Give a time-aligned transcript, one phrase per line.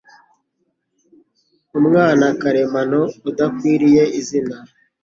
[1.79, 4.57] umwana karemano udakwiriye izina